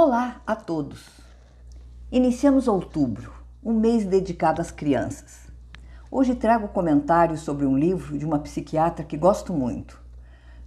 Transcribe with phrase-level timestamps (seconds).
[0.00, 1.08] Olá a todos!
[2.12, 3.32] Iniciamos outubro,
[3.64, 5.48] um mês dedicado às crianças.
[6.08, 10.00] Hoje trago comentários sobre um livro de uma psiquiatra que gosto muito.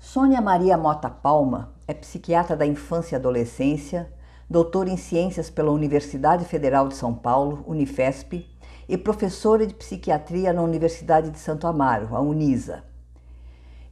[0.00, 4.12] Sônia Maria Mota Palma é psiquiatra da infância e adolescência,
[4.50, 8.44] doutora em ciências pela Universidade Federal de São Paulo, Unifesp,
[8.88, 12.82] e professora de psiquiatria na Universidade de Santo Amaro, a Unisa.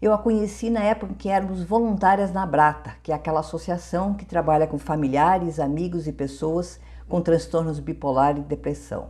[0.01, 4.15] Eu a conheci na época em que éramos voluntárias na Brata, que é aquela associação
[4.15, 9.09] que trabalha com familiares, amigos e pessoas com transtornos bipolar e depressão.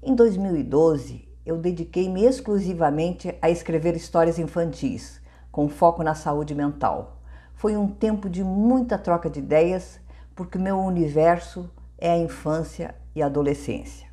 [0.00, 7.20] Em 2012, eu dediquei-me exclusivamente a escrever histórias infantis, com foco na saúde mental.
[7.52, 9.98] Foi um tempo de muita troca de ideias,
[10.36, 14.06] porque meu universo é a infância e a adolescência.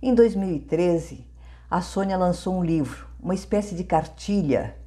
[0.00, 1.26] Em 2013,
[1.70, 4.77] a Sônia lançou um livro, uma espécie de cartilha,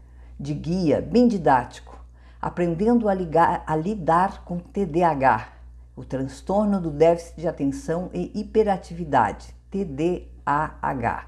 [0.41, 2.03] de guia bem didático,
[2.41, 5.49] aprendendo a, ligar, a lidar com TDAH,
[5.95, 11.27] o transtorno do déficit de atenção e hiperatividade, TDAH.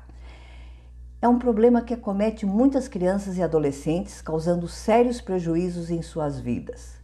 [1.21, 6.95] É um problema que acomete muitas crianças e adolescentes, causando sérios prejuízos em suas vidas.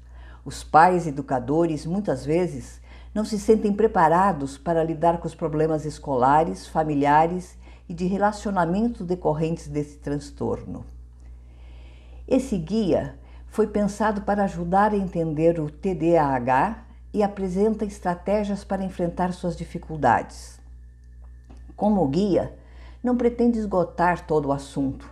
[0.43, 2.81] Os pais educadores muitas vezes
[3.13, 7.55] não se sentem preparados para lidar com os problemas escolares, familiares
[7.87, 10.83] e de relacionamento decorrentes desse transtorno.
[12.31, 13.15] Esse guia
[13.47, 20.59] foi pensado para ajudar a entender o TDAH e apresenta estratégias para enfrentar suas dificuldades.
[21.75, 22.53] Como guia,
[23.03, 25.09] não pretende esgotar todo o assunto,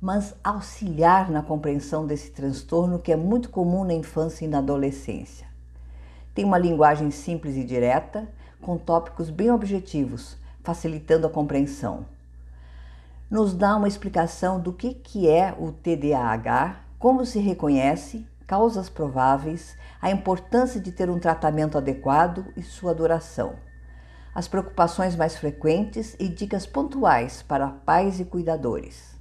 [0.00, 5.48] mas auxiliar na compreensão desse transtorno que é muito comum na infância e na adolescência.
[6.32, 8.28] Tem uma linguagem simples e direta,
[8.62, 12.06] com tópicos bem objetivos, facilitando a compreensão
[13.30, 19.76] nos dá uma explicação do que, que é o TDAH, como se reconhece, causas prováveis,
[20.02, 23.54] a importância de ter um tratamento adequado e sua duração,
[24.34, 29.16] as preocupações mais frequentes e dicas pontuais para pais e cuidadores.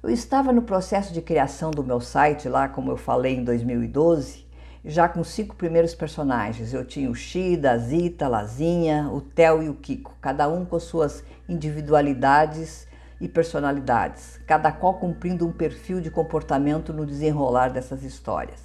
[0.00, 4.46] Eu estava no processo de criação do meu site, lá como eu falei em 2012,
[4.84, 6.72] já com cinco primeiros personagens.
[6.72, 10.64] Eu tinha o Shida, a Zita, a Lazinha, o Theo e o Kiko, cada um
[10.64, 12.86] com suas individualidades
[13.22, 18.60] e personalidades, cada qual cumprindo um perfil de comportamento no desenrolar dessas histórias.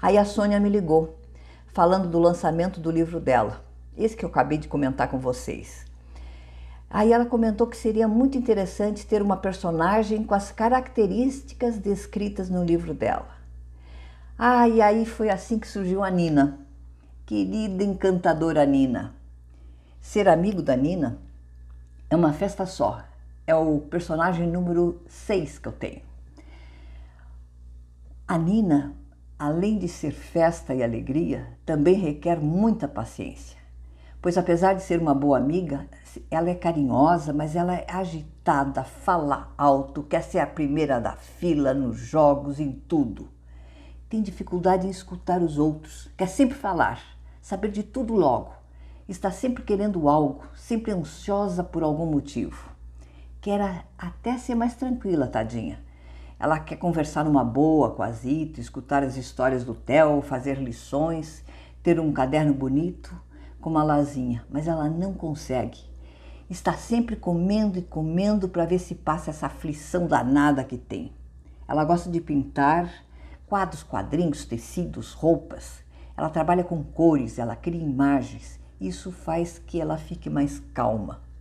[0.00, 1.18] Aí a Sônia me ligou,
[1.68, 3.64] falando do lançamento do livro dela,
[3.96, 5.86] esse que eu acabei de comentar com vocês.
[6.90, 12.62] Aí ela comentou que seria muito interessante ter uma personagem com as características descritas no
[12.62, 13.38] livro dela.
[14.38, 16.58] Ah, e aí foi assim que surgiu a Nina.
[17.24, 19.14] Querida encantadora Nina.
[19.98, 21.16] Ser amigo da Nina
[22.10, 23.11] é uma festa só
[23.46, 26.02] é o personagem número 6 que eu tenho.
[28.26, 28.94] A Nina,
[29.38, 33.58] além de ser festa e alegria, também requer muita paciência.
[34.20, 35.88] Pois apesar de ser uma boa amiga,
[36.30, 41.74] ela é carinhosa, mas ela é agitada, fala alto, quer ser a primeira da fila
[41.74, 43.28] nos jogos, em tudo.
[44.08, 47.02] Tem dificuldade em escutar os outros, quer sempre falar,
[47.40, 48.52] saber de tudo logo.
[49.08, 52.71] Está sempre querendo algo, sempre ansiosa por algum motivo
[53.42, 55.80] quer até ser mais tranquila, tadinha.
[56.38, 61.44] Ela quer conversar numa boa com a Zita, escutar as histórias do Theo, fazer lições,
[61.82, 63.12] ter um caderno bonito
[63.60, 65.80] como a Lazinha, mas ela não consegue.
[66.48, 71.12] Está sempre comendo e comendo para ver se passa essa aflição danada que tem.
[71.66, 72.92] Ela gosta de pintar
[73.48, 75.82] quadros, quadrinhos, tecidos, roupas.
[76.16, 78.60] Ela trabalha com cores, ela cria imagens.
[78.80, 81.31] Isso faz que ela fique mais calma.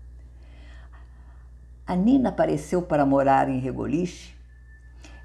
[1.86, 4.36] A Nina apareceu para morar em Regoliche,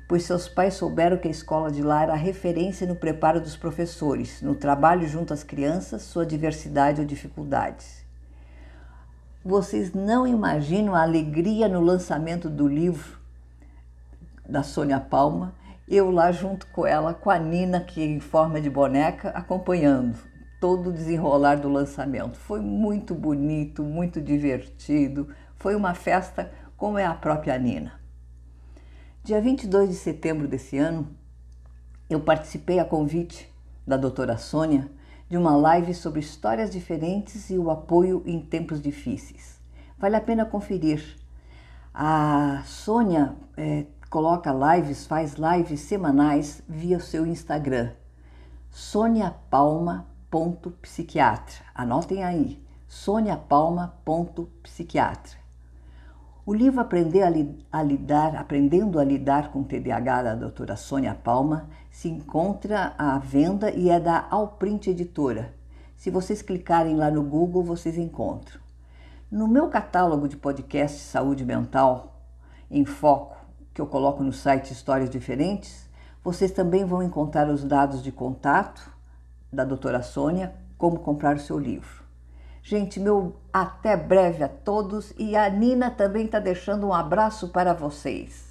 [0.08, 4.40] pois seus pais souberam que a escola de lá era referência no preparo dos professores,
[4.40, 8.04] no trabalho junto às crianças, sua diversidade ou dificuldades.
[9.44, 13.18] Vocês não imaginam a alegria no lançamento do livro
[14.48, 15.54] da Sônia Palma,
[15.88, 20.18] eu lá junto com ela, com a Nina, que em forma de boneca, acompanhando
[20.60, 22.36] todo o desenrolar do lançamento.
[22.38, 28.00] Foi muito bonito, muito divertido, foi uma festa como é a própria Nina.
[29.24, 31.08] Dia 22 de setembro desse ano,
[32.08, 33.52] eu participei a convite
[33.86, 34.88] da doutora Sônia
[35.28, 39.60] de uma live sobre histórias diferentes e o apoio em tempos difíceis.
[39.98, 41.16] Vale a pena conferir.
[41.92, 47.90] A Sônia é, coloca lives, faz lives semanais via seu Instagram,
[48.70, 51.64] soniapalma.psiquiatra.
[51.74, 55.45] Anotem aí, soniapalma.psiquiatra.
[56.46, 57.32] O livro Aprender a,
[57.76, 63.68] a lidar, Aprendendo a lidar com TDAH da doutora Sônia Palma se encontra à venda
[63.72, 65.52] e é da Alprint Editora.
[65.96, 68.60] Se vocês clicarem lá no Google, vocês encontram.
[69.28, 72.16] No meu catálogo de podcast Saúde Mental
[72.70, 73.36] em Foco,
[73.74, 75.90] que eu coloco no site Histórias Diferentes,
[76.22, 78.88] vocês também vão encontrar os dados de contato
[79.52, 82.05] da doutora Sônia, como comprar o seu livro.
[82.68, 87.72] Gente, meu até breve a todos e a Nina também está deixando um abraço para
[87.72, 88.45] vocês.